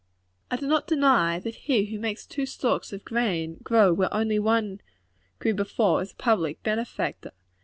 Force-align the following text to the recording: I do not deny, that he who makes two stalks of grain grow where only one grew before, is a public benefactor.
I 0.49 0.55
do 0.55 0.65
not 0.65 0.87
deny, 0.87 1.37
that 1.37 1.53
he 1.53 1.85
who 1.85 1.99
makes 1.99 2.25
two 2.25 2.47
stalks 2.47 2.91
of 2.91 3.05
grain 3.05 3.57
grow 3.61 3.93
where 3.93 4.11
only 4.11 4.39
one 4.39 4.81
grew 5.37 5.53
before, 5.53 6.01
is 6.01 6.11
a 6.11 6.15
public 6.15 6.63
benefactor. 6.63 7.33